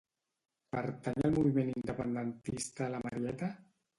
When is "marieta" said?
3.07-3.51